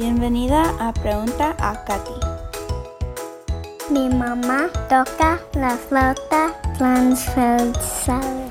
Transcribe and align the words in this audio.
Bienvenida 0.00 0.62
a 0.80 0.94
Pregunta 0.94 1.54
a 1.58 1.84
Katy. 1.84 2.14
Mi 3.90 4.08
mamá 4.08 4.70
toca 4.88 5.38
la 5.52 5.76
flauta 5.76 6.54
transversal. 6.78 8.50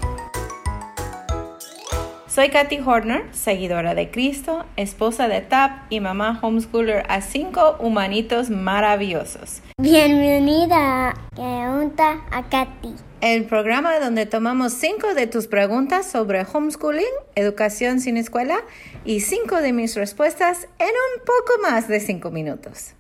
Soy 2.40 2.52
Katy 2.52 2.80
Horner, 2.80 3.26
seguidora 3.34 3.96
de 3.96 4.12
Cristo, 4.12 4.66
esposa 4.78 5.28
de 5.28 5.42
TAP 5.42 5.72
y 5.90 6.00
mamá 6.00 6.40
homeschooler 6.42 7.04
a 7.10 7.20
cinco 7.20 7.76
humanitos 7.82 8.50
maravillosos. 8.50 9.62
Bienvenida 9.78 11.10
a 11.10 11.14
Pregunta 11.36 12.22
a 12.32 12.44
Katy. 12.48 12.96
El 13.20 13.44
programa 13.44 14.00
donde 14.00 14.26
tomamos 14.26 14.72
cinco 14.72 15.14
de 15.16 15.28
tus 15.28 15.48
preguntas 15.48 16.10
sobre 16.10 16.46
homeschooling, 16.46 17.04
educación 17.36 18.00
sin 18.00 18.16
escuela 18.16 18.62
y 19.04 19.20
cinco 19.20 19.58
de 19.58 19.74
mis 19.74 19.98
respuestas 19.98 20.70
en 20.80 20.88
un 20.88 21.26
poco 21.26 21.62
más 21.62 21.90
de 21.90 22.00
cinco 22.00 22.32
minutos. 22.32 22.96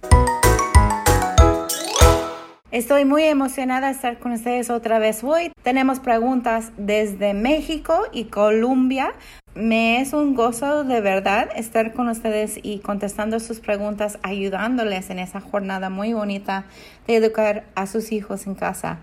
Estoy 2.71 3.03
muy 3.03 3.23
emocionada 3.23 3.87
de 3.87 3.93
estar 3.93 4.19
con 4.19 4.31
ustedes 4.31 4.69
otra 4.69 4.99
vez 4.99 5.23
hoy. 5.23 5.51
Tenemos 5.63 5.99
preguntas 5.99 6.71
desde 6.77 7.33
México 7.33 8.05
y 8.11 8.25
Colombia. 8.25 9.15
Me 9.55 9.99
es 9.99 10.13
un 10.13 10.35
gozo 10.35 10.83
de 10.83 11.01
verdad 11.01 11.49
estar 11.55 11.93
con 11.93 12.07
ustedes 12.07 12.59
y 12.61 12.79
contestando 12.79 13.39
sus 13.39 13.59
preguntas, 13.59 14.19
ayudándoles 14.21 15.09
en 15.09 15.17
esa 15.17 15.41
jornada 15.41 15.89
muy 15.89 16.13
bonita 16.13 16.65
de 17.07 17.15
educar 17.15 17.65
a 17.73 17.87
sus 17.87 18.11
hijos 18.11 18.45
en 18.45 18.53
casa. 18.53 18.99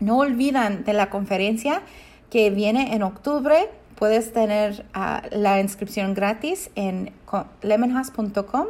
No 0.00 0.18
olvidan 0.18 0.84
de 0.84 0.94
la 0.94 1.10
conferencia 1.10 1.82
que 2.30 2.50
viene 2.50 2.94
en 2.94 3.02
octubre. 3.02 3.68
Puedes 3.94 4.32
tener 4.32 4.86
uh, 4.96 5.36
la 5.36 5.60
inscripción 5.60 6.14
gratis 6.14 6.70
en 6.74 7.12
lemonhouse.com 7.62 8.66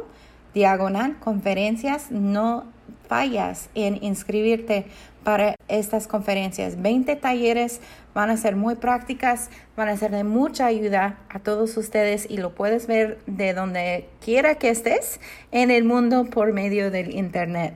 diagonal 0.53 1.17
conferencias. 1.19 2.11
No 2.11 2.65
fallas 3.07 3.69
en 3.73 4.03
inscribirte 4.03 4.85
para 5.23 5.55
estas 5.67 6.07
conferencias. 6.07 6.81
20 6.81 7.15
talleres 7.17 7.81
van 8.13 8.29
a 8.29 8.37
ser 8.37 8.55
muy 8.55 8.75
prácticas, 8.75 9.49
van 9.75 9.89
a 9.89 9.97
ser 9.97 10.11
de 10.11 10.23
mucha 10.23 10.65
ayuda 10.65 11.19
a 11.29 11.39
todos 11.39 11.77
ustedes 11.77 12.25
y 12.29 12.37
lo 12.37 12.53
puedes 12.55 12.87
ver 12.87 13.19
de 13.25 13.53
donde 13.53 14.09
quiera 14.23 14.55
que 14.55 14.69
estés 14.69 15.19
en 15.51 15.71
el 15.71 15.83
mundo 15.83 16.25
por 16.25 16.53
medio 16.53 16.91
del 16.91 17.15
Internet. 17.15 17.73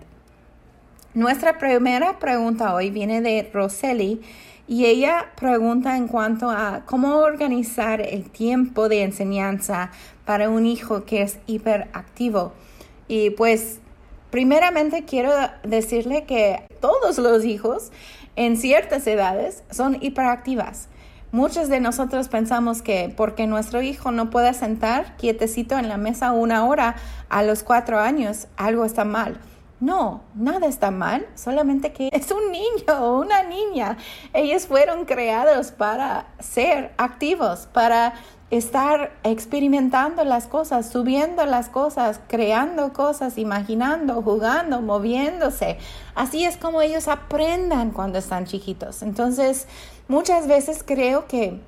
Nuestra 1.14 1.58
primera 1.58 2.20
pregunta 2.20 2.74
hoy 2.74 2.90
viene 2.90 3.22
de 3.22 3.50
Roseli 3.54 4.22
y 4.68 4.86
ella 4.86 5.28
pregunta 5.36 5.98
en 5.98 6.08
cuanto 6.08 6.50
a 6.50 6.84
cómo 6.86 7.18
organizar 7.18 8.02
el 8.02 8.30
tiempo 8.30 8.90
de 8.90 9.04
enseñanza 9.04 9.92
para 10.26 10.50
un 10.50 10.66
hijo 10.66 11.06
que 11.06 11.22
es 11.22 11.40
hiperactivo. 11.48 12.54
Y 13.08 13.32
pues 13.32 13.80
Primeramente 14.34 15.06
quiero 15.06 15.32
decirle 15.62 16.24
que 16.24 16.66
todos 16.82 17.20
los 17.20 17.46
hijos 17.46 17.92
en 18.36 18.58
ciertas 18.58 19.06
edades 19.08 19.64
son 19.70 19.98
hiperactivas. 20.02 20.88
Muchos 21.32 21.68
de 21.68 21.80
nosotros 21.80 22.28
pensamos 22.28 22.84
que 22.84 23.12
porque 23.18 23.48
nuestro 23.48 23.82
hijo 23.82 24.12
no 24.12 24.30
puede 24.30 24.54
sentar 24.54 25.18
quietecito 25.18 25.78
en 25.80 25.90
la 25.90 25.98
mesa 25.98 26.32
una 26.32 26.66
hora 26.66 26.96
a 27.30 27.42
los 27.42 27.64
cuatro 27.64 28.00
años, 28.00 28.48
algo 28.56 28.86
está 28.86 29.04
mal. 29.04 29.40
No, 29.80 30.22
nada 30.36 30.68
está 30.68 30.92
mal, 30.92 31.28
solamente 31.36 31.92
que 31.92 32.10
es 32.12 32.32
un 32.32 32.52
niño 32.52 33.02
o 33.02 33.20
una 33.20 33.44
niña. 33.44 33.98
Ellos 34.32 34.68
fueron 34.68 35.06
creados 35.06 35.72
para 35.72 36.28
ser 36.40 36.94
activos, 36.98 37.68
para 37.74 38.14
estar 38.58 39.12
experimentando 39.24 40.24
las 40.24 40.46
cosas, 40.46 40.88
subiendo 40.88 41.44
las 41.46 41.70
cosas, 41.70 42.20
creando 42.28 42.94
cosas, 42.94 43.40
imaginando, 43.40 44.22
jugando, 44.22 44.80
moviéndose. 44.82 45.78
Así 46.14 46.46
es 46.46 46.58
como 46.58 46.82
ellos 46.82 47.08
aprendan 47.08 47.90
cuando 47.90 48.20
están 48.20 48.46
chiquitos. 48.46 49.02
Entonces, 49.02 49.68
muchas 50.08 50.48
veces 50.48 50.84
creo 50.86 51.26
que 51.26 51.60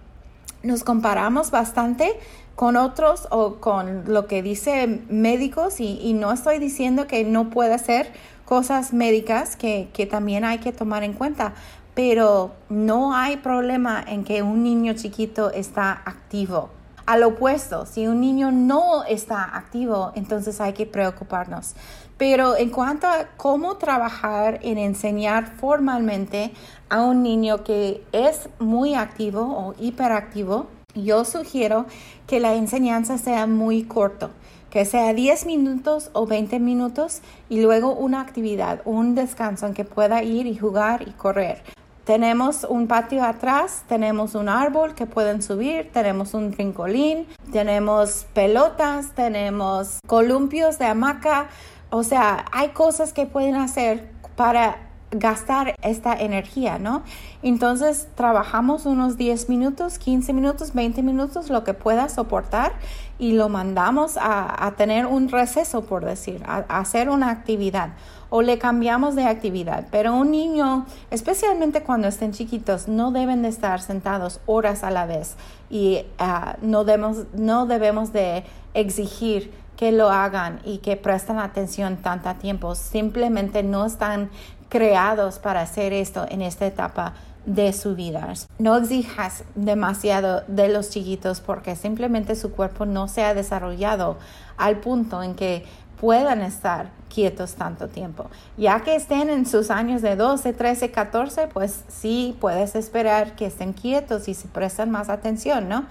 nos 0.61 0.83
comparamos 0.83 1.49
bastante 1.49 2.19
con 2.55 2.75
otros 2.77 3.27
o 3.31 3.55
con 3.55 4.03
lo 4.05 4.27
que 4.27 4.43
dice 4.43 5.01
médicos 5.09 5.79
y, 5.79 6.13
no 6.13 6.31
estoy 6.31 6.59
diciendo 6.59 7.07
que 7.07 7.23
no 7.23 7.49
pueda 7.49 7.79
ser 7.79 8.11
cosas 8.45 8.93
médicas 8.93 9.55
que, 9.55 9.89
que 9.91 10.05
también 10.05 10.45
hay 10.45 10.59
que 10.59 10.71
tomar 10.71 11.03
en 11.03 11.13
cuenta, 11.13 11.53
pero 11.95 12.53
no 12.69 13.15
hay 13.15 13.37
problema 13.37 14.03
en 14.07 14.23
que 14.23 14.43
un 14.43 14.63
niño 14.63 14.93
chiquito 14.93 15.51
está 15.51 15.91
activo. 16.05 16.69
Al 17.05 17.21
opuesto, 17.21 17.85
si 17.85 18.07
un 18.07 18.19
niño 18.19 18.51
no 18.51 19.03
está 19.03 19.55
activo, 19.55 20.11
entonces 20.15 20.59
hay 20.59 20.73
que 20.73 20.87
preocuparnos. 20.87 21.75
Pero 22.17 22.57
en 22.57 22.71
cuanto 22.71 23.05
a 23.05 23.27
cómo 23.37 23.75
trabajar 23.77 24.59
en 24.63 24.79
enseñar 24.79 25.55
formalmente 25.57 26.51
a 26.89 27.03
un 27.03 27.21
niño 27.21 27.63
que 27.63 28.03
es 28.11 28.49
muy 28.57 28.95
activo 28.95 29.41
o 29.41 29.75
hiperactivo, 29.79 30.67
yo 30.95 31.25
sugiero 31.25 31.85
que 32.25 32.39
la 32.39 32.55
enseñanza 32.55 33.19
sea 33.19 33.45
muy 33.45 33.83
corto 33.83 34.31
que 34.75 34.83
sea 34.83 35.13
10 35.13 35.45
minutos 35.45 36.09
o 36.11 36.25
20 36.25 36.59
minutos 36.59 37.21
y 37.47 37.61
luego 37.61 37.93
una 37.93 38.19
actividad, 38.19 38.81
un 38.83 39.15
descanso 39.15 39.67
en 39.67 39.73
que 39.73 39.85
pueda 39.85 40.21
ir 40.21 40.47
y 40.47 40.57
jugar 40.57 41.07
y 41.07 41.11
correr. 41.11 41.63
Tenemos 42.05 42.67
un 42.69 42.87
patio 42.87 43.23
atrás, 43.23 43.83
tenemos 43.87 44.35
un 44.35 44.47
árbol 44.47 44.93
que 44.93 45.07
pueden 45.07 45.41
subir, 45.41 45.89
tenemos 45.91 46.35
un 46.35 46.51
trincolín, 46.51 47.25
tenemos 47.51 48.27
pelotas, 48.35 49.13
tenemos 49.15 49.99
columpios 50.05 50.77
de 50.77 50.85
hamaca. 50.85 51.47
O 51.89 52.03
sea, 52.03 52.45
hay 52.51 52.69
cosas 52.69 53.11
que 53.11 53.25
pueden 53.25 53.55
hacer 53.55 54.07
para 54.35 54.84
gastar 55.19 55.75
esta 55.81 56.13
energía, 56.13 56.77
¿no? 56.79 57.03
Entonces 57.41 58.07
trabajamos 58.15 58.85
unos 58.85 59.17
10 59.17 59.49
minutos, 59.49 59.97
15 59.99 60.33
minutos, 60.33 60.73
20 60.73 61.01
minutos, 61.03 61.49
lo 61.49 61.63
que 61.63 61.73
pueda 61.73 62.09
soportar 62.09 62.73
y 63.17 63.33
lo 63.33 63.47
mandamos 63.47 64.17
a, 64.19 64.73
tener 64.77 65.05
un 65.05 65.29
receso, 65.29 65.85
por 65.85 66.03
decir, 66.03 66.43
a, 66.45 66.65
hacer 66.67 67.09
una 67.09 67.29
actividad 67.29 67.91
o 68.29 68.41
le 68.41 68.57
cambiamos 68.57 69.15
de 69.15 69.25
actividad. 69.25 69.87
Pero 69.91 70.13
un 70.15 70.31
niño, 70.31 70.85
especialmente 71.11 71.81
cuando 71.81 72.07
estén 72.07 72.33
chiquitos, 72.33 72.87
no 72.87 73.11
deben 73.11 73.41
de 73.41 73.49
estar 73.49 73.81
sentados 73.81 74.41
horas 74.45 74.83
a 74.83 74.91
la 74.91 75.05
vez 75.05 75.35
y 75.69 76.05
ah, 76.19 76.57
no, 76.61 76.83
debemos, 76.83 77.25
no 77.33 77.65
debemos 77.65 78.11
de 78.11 78.43
exigir 78.73 79.51
que 79.77 79.91
lo 79.91 80.09
hagan 80.09 80.61
y 80.63 80.77
que 80.79 80.95
presten 80.95 81.37
atención 81.37 81.97
tanto 81.97 82.33
tiempo. 82.35 82.75
Simplemente 82.75 83.63
no 83.63 83.85
están 83.85 84.29
creados 84.69 85.39
para 85.39 85.61
hacer 85.61 85.93
esto 85.93 86.25
en 86.29 86.41
esta 86.41 86.65
etapa 86.65 87.13
de 87.45 87.73
su 87.73 87.95
vida. 87.95 88.33
No 88.57 88.77
exijas 88.77 89.43
demasiado 89.53 90.43
de 90.47 90.67
los 90.67 90.89
chiquitos 90.89 91.41
porque 91.41 91.75
simplemente 91.75 92.35
su 92.35 92.51
cuerpo 92.51 92.85
no 92.85 93.07
se 93.07 93.23
ha 93.23 93.33
desarrollado 93.33 94.17
al 94.57 94.77
punto 94.77 95.21
en 95.21 95.35
que 95.35 95.65
puedan 95.99 96.41
estar 96.41 96.89
quietos 97.13 97.53
tanto 97.53 97.87
tiempo. 97.87 98.29
Ya 98.57 98.81
que 98.81 98.95
estén 98.95 99.29
en 99.29 99.45
sus 99.45 99.69
años 99.69 100.01
de 100.01 100.15
12, 100.15 100.53
13, 100.53 100.91
14, 100.91 101.47
pues 101.47 101.83
sí 101.87 102.35
puedes 102.41 102.75
esperar 102.75 103.35
que 103.35 103.45
estén 103.45 103.73
quietos 103.73 104.27
y 104.27 104.33
se 104.33 104.47
prestan 104.47 104.91
más 104.91 105.09
atención, 105.09 105.69
¿no? 105.69 105.85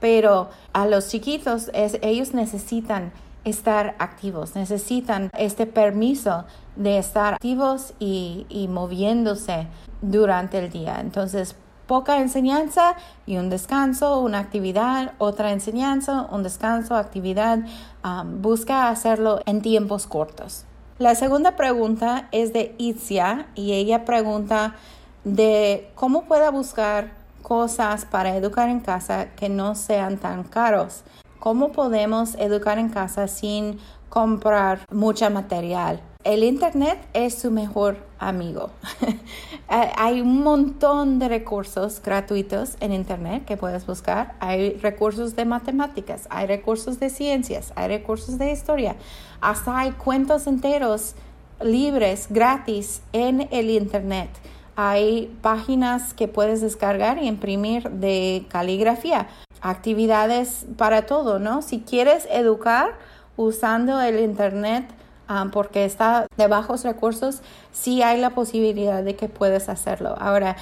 Pero 0.00 0.48
a 0.72 0.86
los 0.86 1.08
chiquitos 1.08 1.70
ellos 1.74 2.32
necesitan 2.32 3.12
estar 3.44 3.94
activos, 3.98 4.54
necesitan 4.54 5.30
este 5.36 5.66
permiso 5.66 6.44
de 6.76 6.98
estar 6.98 7.34
activos 7.34 7.94
y, 7.98 8.68
moviéndose 8.70 9.66
durante 10.02 10.58
el 10.58 10.70
día. 10.70 10.98
Entonces, 11.00 11.56
poca 11.86 12.20
enseñanza 12.20 12.94
y 13.26 13.36
un 13.36 13.50
descanso, 13.50 14.20
una 14.20 14.38
actividad, 14.38 15.12
otra 15.18 15.52
enseñanza, 15.52 16.28
un 16.30 16.42
descanso, 16.42 16.94
actividad. 16.94 17.60
Um, 18.04 18.40
busca 18.40 18.88
hacerlo 18.88 19.40
en 19.46 19.60
tiempos 19.60 20.06
cortos. 20.06 20.64
La 20.98 21.14
segunda 21.14 21.56
pregunta 21.56 22.28
es 22.30 22.52
de 22.52 22.74
Itzia 22.78 23.46
y 23.54 23.72
ella 23.72 24.04
pregunta 24.04 24.74
de 25.24 25.90
cómo 25.94 26.24
pueda 26.24 26.50
buscar 26.50 27.12
cosas 27.42 28.04
para 28.04 28.36
educar 28.36 28.68
en 28.68 28.80
casa 28.80 29.30
que 29.34 29.48
no 29.48 29.74
sean 29.74 30.18
tan 30.18 30.44
caros. 30.44 31.02
¿Cómo 31.40 31.72
podemos 31.72 32.34
educar 32.34 32.78
en 32.78 32.90
casa 32.90 33.26
sin 33.26 33.78
comprar 34.10 34.80
mucha 34.92 35.30
material? 35.30 36.02
El 36.22 36.44
Internet 36.44 36.98
es 37.14 37.38
su 37.38 37.50
mejor 37.50 37.96
amigo. 38.18 38.68
Hay 39.68 40.20
un 40.20 40.42
montón 40.42 41.18
de 41.18 41.30
recursos 41.30 42.02
gratuitos 42.04 42.76
en 42.80 42.92
Internet 42.92 43.46
que 43.46 43.56
puedes 43.56 43.86
buscar. 43.86 44.34
Hay 44.38 44.74
recursos 44.74 45.34
de 45.34 45.46
matemáticas, 45.46 46.26
hay 46.28 46.46
recursos 46.46 47.00
de 47.00 47.08
ciencias, 47.08 47.72
hay 47.74 47.88
recursos 47.88 48.36
de 48.36 48.52
historia. 48.52 48.96
Hasta 49.40 49.78
hay 49.78 49.92
cuentos 49.92 50.46
enteros 50.46 51.14
libres, 51.62 52.26
gratis 52.28 53.00
en 53.14 53.48
el 53.50 53.70
Internet. 53.70 54.28
Hay 54.76 55.36
páginas 55.42 56.14
que 56.14 56.28
puedes 56.28 56.60
descargar 56.60 57.18
y 57.18 57.26
imprimir 57.26 57.90
de 57.90 58.46
caligrafía 58.48 59.28
actividades 59.60 60.66
para 60.76 61.06
todo, 61.06 61.38
¿no? 61.38 61.62
Si 61.62 61.80
quieres 61.80 62.26
educar, 62.30 62.94
usando 63.36 64.00
el 64.00 64.20
Internet 64.20 64.86
ah, 65.28 65.46
porque 65.52 65.84
está 65.84 66.26
de 66.36 66.46
bajos 66.46 66.84
recursos, 66.84 67.42
sí 67.72 68.02
hay 68.02 68.20
la 68.20 68.30
posibilidad 68.30 69.02
de 69.02 69.16
que 69.16 69.28
puedes 69.28 69.68
hacerlo. 69.68 70.14
Ahora, 70.18 70.56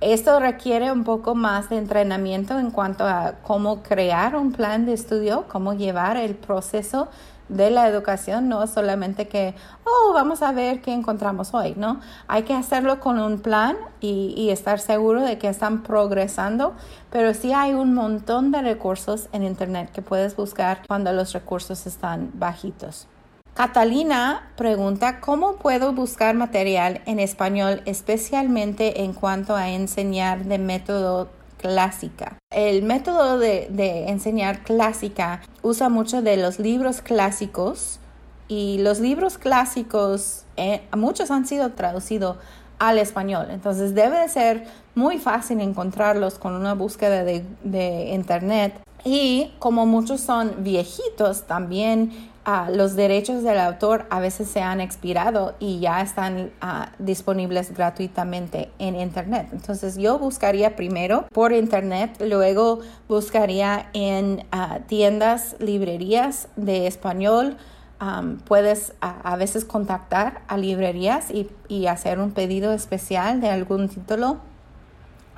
esto 0.00 0.40
requiere 0.40 0.92
un 0.92 1.04
poco 1.04 1.34
más 1.34 1.68
de 1.68 1.76
entrenamiento 1.76 2.58
en 2.58 2.70
cuanto 2.70 3.04
a 3.04 3.34
cómo 3.42 3.82
crear 3.82 4.34
un 4.34 4.52
plan 4.52 4.86
de 4.86 4.94
estudio, 4.94 5.44
cómo 5.48 5.74
llevar 5.74 6.16
el 6.16 6.34
proceso 6.34 7.08
de 7.50 7.70
la 7.70 7.88
educación, 7.88 8.48
no 8.48 8.66
solamente 8.66 9.28
que, 9.28 9.54
oh, 9.84 10.12
vamos 10.14 10.40
a 10.42 10.52
ver 10.52 10.80
qué 10.80 10.92
encontramos 10.92 11.52
hoy, 11.52 11.74
¿no? 11.76 12.00
Hay 12.28 12.44
que 12.44 12.54
hacerlo 12.54 13.00
con 13.00 13.18
un 13.18 13.40
plan 13.40 13.76
y, 14.00 14.34
y, 14.36 14.50
estar 14.50 14.78
seguro 14.78 15.20
de 15.22 15.36
que 15.38 15.48
están 15.48 15.82
progresando, 15.82 16.74
pero 17.10 17.34
sí 17.34 17.52
hay 17.52 17.74
un 17.74 17.94
montón 17.94 18.52
de 18.52 18.62
recursos 18.62 19.28
en 19.32 19.42
Internet 19.44 19.90
que 19.92 20.00
puedes 20.00 20.36
buscar 20.36 20.82
cuando 20.86 21.12
los 21.12 21.32
recursos 21.32 21.86
están 21.86 22.30
bajitos. 22.34 23.06
Catalina 23.54 24.48
pregunta, 24.56 25.20
¿cómo 25.20 25.56
puedo 25.56 25.92
buscar 25.92 26.34
material 26.36 27.02
en 27.04 27.18
español, 27.18 27.82
especialmente 27.84 29.02
en 29.02 29.12
cuanto 29.12 29.56
a 29.56 29.70
enseñar 29.70 30.44
de 30.44 30.58
método 30.58 31.28
clásica? 31.60 32.38
El 32.50 32.82
método 32.82 33.38
de, 33.38 33.68
enseñar 34.08 34.62
clásica 34.62 35.42
usa 35.62 35.88
mucho 35.88 36.22
de 36.22 36.36
los 36.36 36.58
libros 36.58 37.02
clásicos 37.02 38.00
y 38.48 38.78
los 38.78 39.00
libros 39.00 39.38
clásicos, 39.38 40.44
eh, 40.56 40.82
muchos 40.96 41.30
han 41.30 41.46
sido 41.46 41.70
traducidos 41.72 42.36
al 42.78 42.98
español. 42.98 43.46
Entonces 43.50 43.94
debe 43.94 44.18
de 44.18 44.28
ser 44.28 44.66
muy 44.94 45.18
fácil 45.18 45.60
encontrarlos 45.60 46.38
con 46.38 46.54
una 46.54 46.74
búsqueda 46.74 47.22
de, 47.22 47.44
de 47.62 48.10
internet. 48.14 48.80
Y 49.04 49.52
como 49.58 49.86
muchos 49.86 50.20
son 50.20 50.64
viejitos, 50.64 51.44
también 51.46 52.29
los 52.72 52.96
derechos 52.96 53.42
del 53.42 53.58
autor 53.58 54.06
a 54.10 54.18
veces 54.20 54.48
se 54.48 54.60
han 54.60 54.80
expirado 54.80 55.54
y 55.60 55.78
ya 55.80 56.00
están 56.00 56.50
ah, 56.60 56.90
disponibles 56.98 57.74
gratuitamente 57.74 58.70
en 58.78 58.96
Internet. 58.96 59.48
Entonces 59.52 59.96
yo 59.96 60.18
buscaría 60.18 60.74
primero 60.74 61.26
por 61.32 61.52
Internet, 61.52 62.20
luego 62.20 62.80
buscaría 63.08 63.90
en 63.92 64.44
ah, 64.52 64.80
tiendas, 64.86 65.56
librerías 65.58 66.48
de 66.56 66.86
español. 66.86 67.56
puedes 68.46 68.94
a, 69.02 69.36
veces 69.36 69.66
contactar 69.66 70.40
a 70.48 70.56
librerías 70.56 71.26
y 71.68 71.86
hacer 71.86 72.18
un 72.18 72.30
pedido 72.30 72.72
especial 72.72 73.42
de 73.42 73.50
algún 73.50 73.90
título 73.90 74.38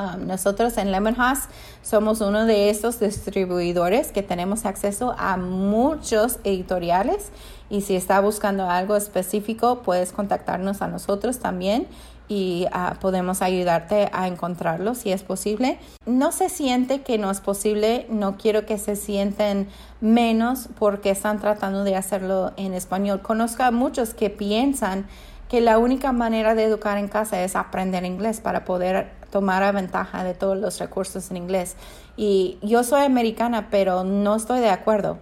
Um, 0.02 0.26
nosotros 0.26 0.76
en 0.78 0.90
Lemon 0.90 1.14
House 1.14 1.49
somos 1.82 2.20
uno 2.20 2.44
de 2.46 2.70
esos 2.70 2.99
distribuidores 2.99 4.10
que 4.10 4.22
tenemos 4.22 4.64
acceso 4.64 5.14
a 5.19 5.37
muchos 5.37 6.38
editoriales 6.44 7.31
y 7.70 7.82
si 7.82 7.94
está 7.94 8.20
buscando 8.20 8.69
algo 8.69 8.96
específico 8.96 9.82
puedes 9.82 10.12
contactarnos 10.12 10.82
a 10.82 10.88
nosotros 10.88 11.38
también 11.38 11.87
y 12.28 12.66
uh, 12.72 12.99
podemos 12.99 13.43
ayudarte 13.43 14.08
a 14.12 14.26
encontrarlo 14.26 14.94
si 14.94 15.12
es 15.12 15.22
posible. 15.22 15.78
No 16.06 16.32
se 16.32 16.48
siente 16.48 17.02
que 17.02 17.19
no 17.19 17.31
es 17.31 17.40
posible, 17.40 18.06
no 18.08 18.37
quiero 18.38 18.64
que 18.64 18.78
se 18.78 18.96
sienten 18.96 19.69
menos 20.00 20.69
porque 20.78 21.10
están 21.10 21.40
tratando 21.40 21.84
de 21.84 21.96
hacerlo 21.96 22.52
en 22.56 22.72
español. 22.72 23.20
Conozco 23.20 23.64
a 23.64 23.70
muchos 23.70 24.14
que 24.14 24.31
piensan 24.31 25.06
que 25.48 25.60
la 25.60 25.76
única 25.76 26.12
manera 26.12 26.55
de 26.55 26.64
educar 26.64 26.96
en 26.96 27.08
casa 27.08 27.43
es 27.43 27.55
aprender 27.56 28.05
inglés 28.05 28.40
para 28.40 28.64
poder 28.64 29.21
tomar 29.32 29.75
ventaja 29.75 30.23
de 30.23 30.34
todos 30.34 30.58
los 30.58 30.79
recursos 30.79 31.31
en 31.31 31.38
inglés. 31.38 31.75
Y 32.17 32.58
yo 32.62 32.84
soy 32.84 33.02
americana, 33.02 33.69
pero 33.70 34.05
no 34.05 34.37
estoy 34.37 34.61
de 34.61 34.69
acuerdo. 34.69 35.19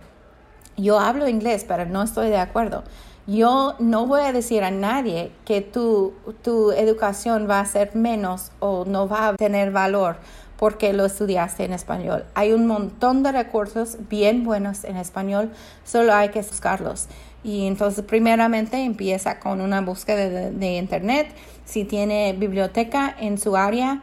Yo 0.77 0.99
hablo 0.99 1.29
inglés, 1.29 1.65
pero 1.67 1.87
no 1.87 2.03
estoy 2.03 2.29
de 2.29 2.39
acuerdo. 2.39 2.83
Yo 3.27 3.77
no 3.79 4.07
voy 4.07 4.23
a 4.23 4.33
decir 4.33 4.65
a 4.65 4.73
nadie 4.73 5.31
que 5.45 5.61
tu, 5.61 6.15
tu 6.43 6.73
educación 6.73 7.49
va 7.49 7.61
a 7.61 7.65
ser 7.65 7.95
menos 7.95 8.51
o 8.59 8.85
no 8.85 9.07
va 9.09 9.29
a 9.29 9.37
tener 9.37 9.71
valor 9.71 10.17
porque 10.57 10.93
lo 10.93 11.05
estudiaste 11.05 11.65
en 11.65 11.73
español. 11.73 12.25
Hay 12.35 12.53
un 12.53 12.67
montón 12.67 13.23
de 13.23 13.33
recursos 13.33 13.97
bien 14.11 14.45
buenos 14.45 14.85
en 14.85 14.97
español, 14.97 15.51
solo 15.85 16.13
hay 16.13 16.31
que 16.31 16.43
buscarlos. 16.43 17.07
Y 17.43 17.67
entonces 17.67 18.05
primeramente 18.05 18.85
empieza 18.85 19.39
con 19.41 19.61
una 19.61 19.81
búsqueda 19.81 20.51
de, 20.51 20.77
internet. 20.77 21.29
Si 21.65 21.85
tiene 21.85 22.35
biblioteca 22.35 23.15
en 23.19 23.39
su 23.39 23.57
área 23.57 24.03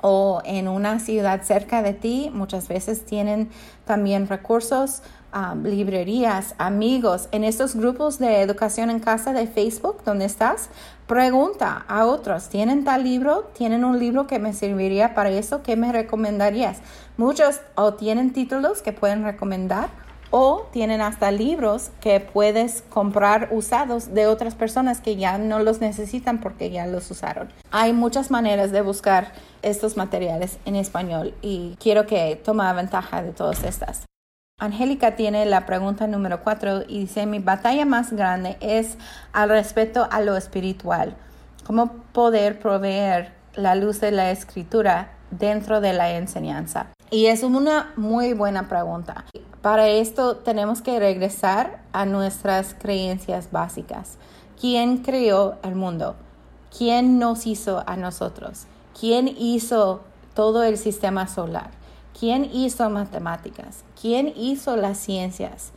o 0.00 0.42
en 0.44 0.68
una 0.68 0.98
ciudad 0.98 1.42
cerca 1.42 1.82
de 1.82 1.92
ti, 1.92 2.30
muchas 2.32 2.68
veces 2.68 3.04
tienen 3.04 3.48
también 3.84 4.28
recursos, 4.28 5.02
um, 5.34 5.64
librerías, 5.64 6.54
amigos. 6.58 7.28
En 7.30 7.44
estos 7.44 7.76
grupos 7.76 8.18
de 8.18 8.42
educación 8.42 8.90
en 8.90 9.00
casa 9.00 9.32
de 9.32 9.46
Facebook, 9.46 10.02
donde 10.04 10.24
estás, 10.24 10.68
pregunta 11.06 11.84
a 11.88 12.06
otros, 12.06 12.48
¿tienen 12.48 12.84
tal 12.84 13.04
libro? 13.04 13.50
¿Tienen 13.56 13.84
un 13.84 13.98
libro 13.98 14.26
que 14.26 14.38
me 14.40 14.52
serviría 14.52 15.14
para 15.14 15.30
eso? 15.30 15.62
¿Qué 15.62 15.76
me 15.76 15.92
recomendarías? 15.92 16.78
Muchos 17.16 17.60
o 17.76 17.94
tienen 17.94 18.32
títulos 18.32 18.82
que 18.82 18.92
pueden 18.92 19.24
recomendar 19.24 20.07
o 20.30 20.68
tienen 20.72 21.00
hasta 21.00 21.30
libros 21.30 21.90
que 22.00 22.20
puedes 22.20 22.82
comprar 22.82 23.48
usados 23.50 24.14
de 24.14 24.26
otras 24.26 24.54
personas 24.54 25.00
que 25.00 25.16
ya 25.16 25.38
no 25.38 25.58
los 25.58 25.80
necesitan 25.80 26.40
porque 26.40 26.70
ya 26.70 26.86
los 26.86 27.10
usaron. 27.10 27.48
Hay 27.70 27.92
muchas 27.92 28.30
maneras 28.30 28.72
de 28.72 28.82
buscar 28.82 29.32
estos 29.62 29.96
materiales 29.96 30.58
en 30.64 30.76
español 30.76 31.34
y 31.42 31.76
quiero 31.80 32.06
que 32.06 32.40
tome 32.44 32.72
ventaja 32.74 33.22
de 33.22 33.32
todas 33.32 33.64
estas. 33.64 34.04
Angélica 34.60 35.14
tiene 35.14 35.46
la 35.46 35.66
pregunta 35.66 36.08
número 36.08 36.42
cuatro 36.42 36.82
y 36.88 37.00
dice, 37.00 37.26
mi 37.26 37.38
batalla 37.38 37.84
más 37.84 38.12
grande 38.12 38.56
es 38.60 38.98
al 39.32 39.50
respecto 39.50 40.08
a 40.10 40.20
lo 40.20 40.36
espiritual. 40.36 41.16
¿Cómo 41.64 41.92
poder 42.12 42.58
proveer 42.58 43.32
la 43.54 43.76
luz 43.76 44.00
de 44.00 44.10
la 44.10 44.32
escritura 44.32 45.12
dentro 45.30 45.80
de 45.80 45.92
la 45.92 46.10
enseñanza? 46.10 46.88
Y 47.10 47.26
es 47.26 47.42
una 47.42 47.92
muy 47.96 48.34
buena 48.34 48.68
pregunta. 48.68 49.24
Para 49.62 49.88
esto 49.88 50.36
tenemos 50.36 50.82
que 50.82 50.98
regresar 50.98 51.82
a 51.92 52.04
nuestras 52.04 52.74
creencias 52.74 53.50
básicas. 53.50 54.18
¿Quién 54.60 54.98
creó 54.98 55.56
el 55.62 55.74
mundo? 55.74 56.16
¿Quién 56.76 57.18
nos 57.18 57.46
hizo 57.46 57.82
a 57.86 57.96
nosotros? 57.96 58.66
¿Quién 58.98 59.28
hizo 59.28 60.02
todo 60.34 60.64
el 60.64 60.76
sistema 60.76 61.26
solar? 61.28 61.70
¿Quién 62.18 62.44
hizo 62.52 62.90
matemáticas? 62.90 63.84
¿Quién 63.98 64.30
hizo 64.36 64.76
las 64.76 64.98
ciencias? 64.98 65.72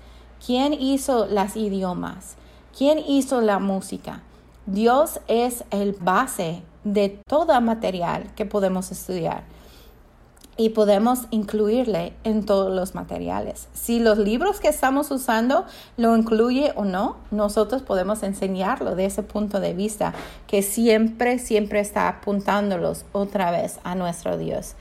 ¿Quién 0.46 0.74
hizo 0.74 1.28
las 1.28 1.56
idiomas? 1.56 2.36
¿Quién 2.78 3.00
hizo 3.00 3.40
la 3.40 3.60
música? 3.60 4.22
Dios 4.66 5.22
es 5.28 5.64
el 5.72 5.94
base 5.94 6.62
de 6.84 7.22
todo 7.26 7.60
material 7.62 8.34
que 8.36 8.46
podemos 8.46 8.92
estudiar 8.92 9.44
y 10.58 10.70
podemos 10.70 11.28
incluirle 11.32 12.14
en 12.24 12.46
todos 12.46 12.74
los 12.74 12.94
materiales. 12.94 13.68
Si 13.74 14.00
los 14.00 14.18
libros 14.18 14.60
que 14.60 14.68
estamos 14.68 15.10
usando 15.12 15.66
lo 15.98 16.16
incluye 16.16 16.74
o 16.76 16.86
no, 16.86 17.18
nosotros 17.32 17.82
podemos 17.82 18.22
enseñarlo 18.24 18.96
de 18.96 19.06
ese 19.06 19.24
punto 19.24 19.60
de 19.60 19.74
vista 19.74 20.14
que 20.48 20.62
siempre, 20.62 21.40
siempre 21.40 21.80
está 21.80 22.08
apuntándolos 22.08 23.06
otra 23.12 23.52
vez 23.52 23.80
a 23.84 23.96
nuestro 23.96 24.38
Dios. 24.38 24.76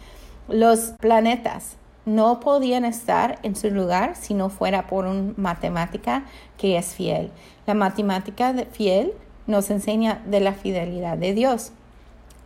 Los 0.48 0.92
planetas 1.00 1.76
no 2.04 2.40
podían 2.40 2.84
estar 2.84 3.38
en 3.42 3.54
su 3.54 3.70
lugar 3.70 4.16
si 4.16 4.34
no 4.34 4.48
fuera 4.48 4.86
por 4.86 5.06
una 5.06 5.32
matemática 5.36 6.24
que 6.58 6.76
es 6.76 6.94
fiel. 6.94 7.30
La 7.66 7.74
matemática 7.74 8.54
fiel 8.72 9.12
nos 9.46 9.70
enseña 9.70 10.22
de 10.26 10.40
la 10.40 10.52
fidelidad 10.52 11.16
de 11.16 11.34
Dios 11.34 11.72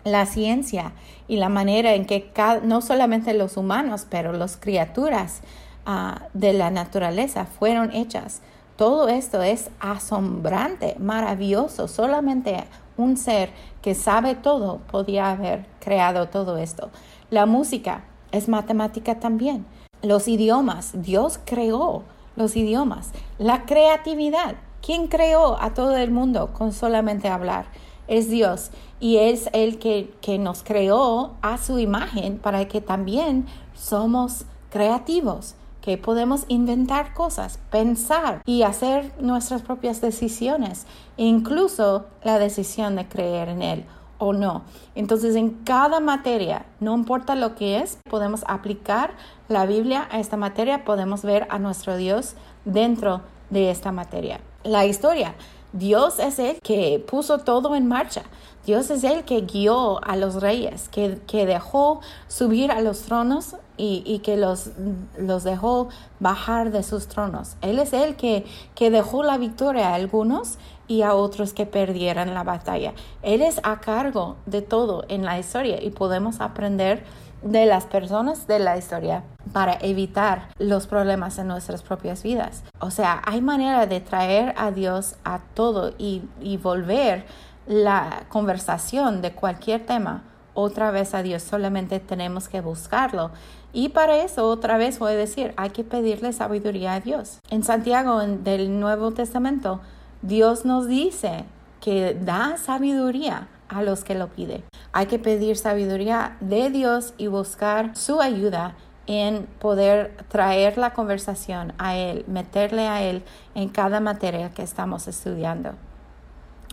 la 0.05 0.27
ciencia 0.27 0.93
y 1.27 1.37
la 1.37 1.49
manera 1.49 1.95
en 1.95 2.05
que 2.05 2.31
no 2.63 2.81
solamente 2.83 3.35
los 3.35 3.57
humanos, 3.57 4.07
pero 4.09 4.33
las 4.33 4.57
criaturas 4.57 5.41
ah, 5.87 6.23
de 6.35 6.53
la 6.53 6.71
naturaleza 6.71 7.47
fueron 7.47 7.93
hechas. 7.93 8.43
Todo 8.77 9.09
esto 9.09 9.43
es 9.43 9.71
asombrante, 9.81 10.97
maravilloso. 10.99 11.89
Solamente 11.89 12.65
un 12.97 13.17
ser 13.17 13.51
que 13.83 13.95
sabe 13.95 14.35
todo 14.35 14.79
podía 14.91 15.31
haber 15.31 15.67
creado 15.81 16.29
todo 16.29 16.59
esto. 16.59 16.91
La 17.31 17.47
música 17.47 18.05
es 18.33 18.49
matemática 18.49 19.21
también. 19.21 19.65
Los 20.03 20.29
idiomas, 20.29 20.91
Dios 21.03 21.41
creó 21.45 22.03
los 22.37 22.57
idiomas. 22.57 23.13
La 23.39 23.65
creatividad, 23.65 24.57
¿quién 24.85 25.07
creó 25.07 25.57
a 25.61 25.73
todo 25.73 25.97
el 25.97 26.11
mundo 26.11 26.53
con 26.53 26.73
solamente 26.73 27.29
hablar? 27.29 27.67
es 28.09 28.29
Dios 28.29 28.71
y 29.05 29.19
es 29.19 29.51
el 29.53 29.79
que, 29.79 30.15
que 30.23 30.39
nos 30.39 30.63
creó 30.63 31.35
a 31.43 31.59
su 31.59 31.79
imagen 31.79 32.39
para 32.39 32.67
que 32.69 32.81
también 32.81 33.45
somos 33.75 34.47
creativos 34.71 35.57
que 35.83 35.99
podemos 35.99 36.47
inventar 36.49 37.13
cosas, 37.13 37.59
pensar 37.71 38.41
y 38.47 38.63
hacer 38.63 39.13
nuestras 39.21 39.61
propias 39.61 40.01
decisiones, 40.01 40.87
incluso 41.19 42.07
la 42.23 42.39
decisión 42.39 42.97
de 42.97 43.07
creer 43.07 43.51
en 43.51 43.61
Él 43.61 43.85
o 44.17 44.33
no. 44.33 44.63
Entonces, 44.95 45.37
en 45.37 45.51
cada 45.51 46.01
materia, 46.01 46.65
no 46.81 46.95
importa 46.95 47.35
lo 47.35 47.57
que 47.57 47.81
es, 47.81 47.99
podemos 48.09 48.43
aplicar 48.47 49.11
la 49.49 49.67
Biblia 49.67 50.09
a 50.11 50.19
esta 50.19 50.39
materia, 50.39 50.87
podemos 50.87 51.21
ver 51.21 51.47
a 51.51 51.59
nuestro 51.59 51.99
Dios 51.99 52.37
dentro 52.65 53.21
de 53.51 53.71
esta 53.71 53.93
materia. 53.93 54.41
La 54.63 54.87
historia. 54.87 55.35
Dios 55.75 56.21
es 56.21 56.39
el 56.39 56.61
que 56.61 57.05
puso 57.05 57.39
todo 57.39 57.75
en 57.75 57.89
marcha. 57.89 58.23
Dios 58.65 58.91
es 58.91 59.03
el 59.03 59.25
que 59.25 59.41
guió 59.41 60.03
a 60.05 60.17
los 60.17 60.41
reyes, 60.41 60.89
que, 60.89 61.19
dejó 61.47 62.01
subir 62.29 62.71
a 62.71 62.81
los 62.81 63.03
tronos 63.03 63.57
y, 63.77 64.21
que 64.21 64.37
los, 64.37 64.71
los, 65.19 65.43
dejó 65.43 65.89
bajar 66.21 66.71
de 66.71 66.85
sus 66.85 67.09
tronos. 67.09 67.57
Él 67.61 67.81
es 67.81 67.93
el 67.93 68.15
que, 68.15 68.47
que 68.77 68.91
dejó 68.91 69.25
la 69.25 69.37
victoria 69.37 69.89
a 69.91 69.95
algunos 69.95 70.59
y 70.87 71.03
a 71.03 71.15
otros 71.15 71.53
que 71.53 71.67
perdieran 71.67 72.35
la 72.35 72.45
batalla. 72.45 72.95
Él 73.23 73.43
es 73.43 73.61
a 73.65 73.81
cargo 73.81 74.37
de 74.47 74.63
todo 74.63 75.05
en 75.09 75.25
la 75.25 75.41
historia 75.41 75.83
y 75.83 75.91
podemos 75.91 76.41
aprender 76.41 77.05
de 77.45 77.67
las 77.67 77.85
personas 77.85 78.47
de 78.47 78.59
la 78.59 78.77
historia 78.77 79.23
para 79.53 79.75
evitar 79.81 80.49
los 80.59 80.87
problemas 80.87 81.39
en 81.39 81.47
nuestras 81.47 81.83
propias 81.83 82.23
vidas. 82.23 82.65
O 82.81 82.91
sea, 82.91 83.23
hay 83.25 83.41
manera 83.41 83.87
de 83.87 84.01
traer 84.01 84.55
a 84.57 84.71
Dios 84.71 85.17
a 85.25 85.41
todo 85.55 85.93
y, 85.99 86.23
y 86.41 86.57
volver 86.57 87.27
la 87.67 88.25
conversación 88.29 89.23
de 89.23 89.33
cualquier 89.33 89.87
tema 89.87 90.25
otra 90.55 90.91
vez 90.91 91.15
a 91.15 91.23
Dios, 91.23 91.43
solamente 91.43 92.01
tenemos 92.01 92.49
que 92.49 92.61
buscarlo. 92.61 93.31
Y 93.73 93.89
para 93.89 94.19
eso, 94.19 94.49
otra 94.49 94.77
vez 94.79 95.01
voy 95.01 95.13
a 95.13 95.17
decir, 95.17 95.53
hay 95.57 95.71
que 95.71 95.83
pedirle 95.83 96.33
sabiduría 96.33 96.95
a 96.95 97.01
Dios. 97.01 97.41
En 97.51 97.65
Santiago 97.65 98.21
del 98.21 98.79
Nuevo 98.79 99.11
Testamento, 99.11 99.81
Dios 100.23 100.65
nos 100.65 100.87
dice 100.87 101.45
que 101.81 102.15
da 102.15 102.57
sabiduría 102.57 103.49
a 103.69 103.83
los 103.83 104.05
que 104.05 104.15
lo 104.15 104.29
piden. 104.29 104.65
Hay 104.93 105.07
que 105.07 105.19
pedir 105.19 105.57
sabiduría 105.57 106.37
de 106.41 106.71
Dios 106.71 107.15
y 107.19 107.27
buscar 107.27 107.97
su 107.97 108.21
ayuda 108.21 108.75
en 109.07 109.47
poder 109.59 110.17
traer 110.29 110.79
la 110.79 110.95
conversación 110.95 111.73
a 111.79 111.97
Él, 111.97 112.25
meterle 112.27 112.89
a 112.89 113.03
Él 113.03 113.23
en 113.55 113.69
cada 113.69 114.01
materia 114.01 114.51
que 114.51 114.63
estamos 114.63 115.09
estudiando. 115.09 115.73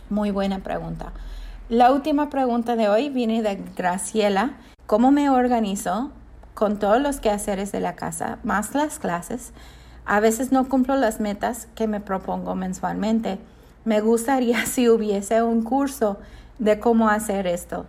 Muy 0.09 0.31
buena 0.31 0.59
pregunta. 0.59 1.13
La 1.69 1.91
última 1.91 2.29
pregunta 2.29 2.75
de 2.75 2.89
hoy 2.89 3.09
viene 3.09 3.41
de 3.41 3.55
Graciela. 3.75 4.57
¿Cómo 4.87 5.11
me 5.11 5.29
organizo 5.29 6.11
con 6.53 6.79
todos 6.79 7.01
los 7.01 7.19
quehaceres 7.19 7.71
de 7.71 7.79
la 7.79 7.95
casa, 7.95 8.39
más 8.43 8.75
las 8.75 8.99
clases? 8.99 9.53
A 10.05 10.19
veces 10.19 10.51
no 10.51 10.67
cumplo 10.67 10.95
las 10.95 11.19
metas 11.19 11.67
que 11.75 11.87
me 11.87 12.01
propongo 12.01 12.55
mensualmente. 12.55 13.39
Me 13.85 14.01
gustaría 14.01 14.65
si 14.65 14.89
hubiese 14.89 15.43
un 15.43 15.63
curso 15.63 16.19
de 16.61 16.79
cómo 16.79 17.09
hacer 17.09 17.47
esto. 17.47 17.87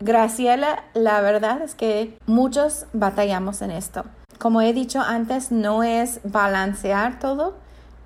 Graciela, 0.00 0.82
la 0.92 1.20
verdad 1.20 1.62
es 1.62 1.74
que 1.74 2.18
muchos 2.26 2.86
batallamos 2.92 3.62
en 3.62 3.70
esto. 3.70 4.04
Como 4.38 4.60
he 4.60 4.72
dicho 4.72 5.00
antes, 5.00 5.50
no 5.52 5.82
es 5.82 6.20
balancear 6.24 7.20
todo, 7.20 7.54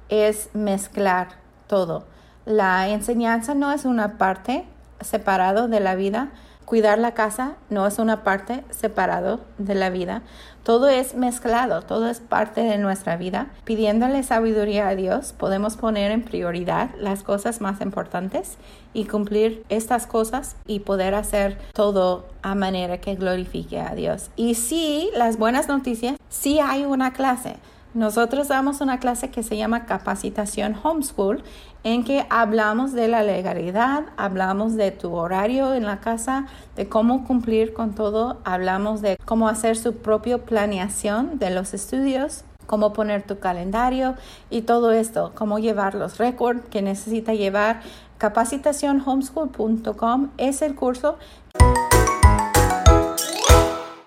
es 0.09 0.51
mezclar 0.55 1.29
todo. 1.67 2.05
La 2.45 2.89
enseñanza 2.89 3.55
no 3.55 3.73
es 3.73 3.85
una 3.87 4.19
parte 4.19 4.67
separado 5.01 5.67
de 5.69 5.81
la 5.81 5.95
vida. 5.95 6.31
Cuidar 6.65 6.99
la 6.99 7.13
casa 7.13 7.57
no 7.71 7.87
es 7.87 7.99
una 7.99 8.23
parte 8.23 8.65
separado 8.71 9.41
de 9.59 9.75
la 9.75 9.91
vida. 9.91 10.23
Todo 10.63 10.89
es 10.89 11.15
mezclado, 11.15 11.83
todo 11.83 12.09
es 12.09 12.21
parte 12.21 12.63
de 12.63 12.79
nuestra 12.79 13.17
vida. 13.17 13.49
Pidiéndole 13.65 14.23
sabiduría 14.23 14.89
a 14.89 14.95
Dios, 14.95 15.35
podemos 15.37 15.77
poner 15.77 16.13
en 16.13 16.23
prioridad 16.23 16.91
las 16.99 17.25
cosas 17.25 17.61
más 17.61 17.81
importantes 17.81 18.57
y 18.95 19.07
cumplir 19.07 19.65
estas 19.69 20.07
cosas 20.07 20.57
y 20.67 20.81
poder 20.81 21.15
hacer 21.15 21.59
todo 21.73 22.27
a 22.43 22.55
manera 22.55 22.99
que 22.99 23.17
glorifique 23.17 23.81
a 23.81 23.95
Dios. 23.95 24.31
Y 24.37 24.55
sí, 24.55 25.11
las 25.17 25.39
buenas 25.39 25.69
noticias, 25.69 26.17
sí 26.29 26.61
hay 26.61 26.85
una 26.85 27.13
clase. 27.13 27.57
Nosotros 27.95 28.49
damos 28.49 28.81
una 28.81 28.99
clase 28.99 29.31
que 29.31 29.43
se 29.43 29.59
llama 29.59 29.85
Capacitación 29.85 30.75
Homeschool, 30.83 31.43
en 31.85 32.05
que 32.05 32.25
hablamos 32.31 32.93
de 32.93 33.09
la 33.09 33.23
legalidad, 33.23 34.05
hablamos 34.17 34.77
de 34.77 34.93
tu 34.93 35.15
horario 35.15 35.75
en 35.75 35.85
la 35.85 36.01
casa, 36.01 36.47
de 36.75 36.89
cómo 36.89 37.25
cumplir 37.25 37.75
con 37.75 37.95
todo, 37.95 38.39
hablamos 38.45 39.03
de 39.03 39.19
cómo 39.27 39.47
hacer 39.47 39.77
su 39.77 39.97
propia 39.97 40.39
planeación 40.39 41.39
de 41.39 41.51
los 41.51 41.75
estudios, 41.75 42.45
cómo 42.67 42.95
poner 42.95 43.25
tu 43.25 43.41
calendario 43.41 44.15
y 44.49 44.63
todo 44.63 44.93
esto, 44.93 45.33
cómo 45.35 45.59
llevar 45.59 45.95
los 45.95 46.17
récords 46.17 46.63
que 46.71 46.81
necesita 46.81 47.35
llevar. 47.35 47.83
Capacitacionhomeschool.com 48.17 50.31
es 50.39 50.63
el 50.63 50.75
curso. 50.75 51.19